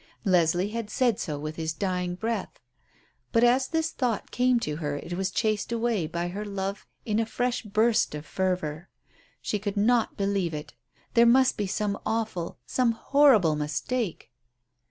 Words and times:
Leslie 0.25 0.69
had 0.71 0.89
said 0.89 1.19
so 1.19 1.37
with 1.37 1.57
his 1.57 1.73
dying 1.73 2.15
breath. 2.15 2.59
But 3.31 3.43
as 3.43 3.67
this 3.67 3.91
thought 3.91 4.31
came 4.31 4.59
to 4.61 4.77
her 4.77 4.95
it 4.97 5.13
was 5.13 5.29
chased 5.29 5.71
away 5.71 6.07
by 6.07 6.29
her 6.29 6.43
love 6.43 6.87
in 7.05 7.19
a 7.19 7.25
fresh 7.27 7.61
burst 7.61 8.15
of 8.15 8.25
fervour. 8.25 8.89
She 9.43 9.59
could 9.59 9.77
not 9.77 10.17
believe 10.17 10.55
it. 10.55 10.73
There 11.13 11.27
must 11.27 11.55
be 11.55 11.67
some 11.67 11.99
awful, 12.03 12.57
some 12.65 12.93
horrible 12.93 13.55
mistake. 13.55 14.31